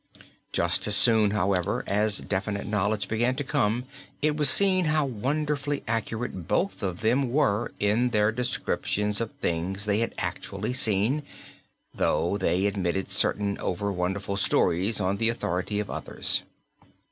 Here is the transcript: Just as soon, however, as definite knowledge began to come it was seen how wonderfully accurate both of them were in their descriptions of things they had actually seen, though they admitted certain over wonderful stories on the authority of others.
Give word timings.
Just 0.51 0.87
as 0.87 0.95
soon, 0.95 1.29
however, 1.29 1.83
as 1.85 2.21
definite 2.21 2.65
knowledge 2.65 3.07
began 3.07 3.35
to 3.35 3.43
come 3.43 3.85
it 4.23 4.35
was 4.35 4.49
seen 4.49 4.85
how 4.85 5.05
wonderfully 5.05 5.83
accurate 5.87 6.47
both 6.47 6.81
of 6.81 7.01
them 7.01 7.31
were 7.31 7.71
in 7.79 8.09
their 8.09 8.31
descriptions 8.31 9.21
of 9.21 9.31
things 9.33 9.85
they 9.85 9.99
had 9.99 10.15
actually 10.17 10.73
seen, 10.73 11.21
though 11.93 12.35
they 12.35 12.65
admitted 12.65 13.11
certain 13.11 13.59
over 13.59 13.91
wonderful 13.91 14.37
stories 14.37 14.99
on 14.99 15.17
the 15.17 15.29
authority 15.29 15.79
of 15.79 15.91
others. 15.91 16.41